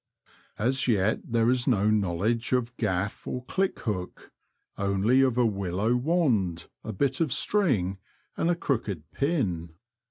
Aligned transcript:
As 0.57 0.87
yet 0.87 1.19
there 1.31 1.47
is 1.51 1.67
no 1.67 1.91
knowledge 1.91 2.53
of 2.53 2.75
gaff 2.77 3.27
or 3.27 3.45
click 3.45 3.77
hook— 3.81 4.31
only 4.79 5.21
of 5.21 5.37
a 5.37 5.45
willow 5.45 5.95
wand, 5.95 6.65
a 6.83 6.91
bit 6.91 7.21
of 7.21 7.31
string, 7.31 7.99
and 8.35 8.49
a 8.49 8.55
croocked 8.55 9.03
pin. 9.13 9.73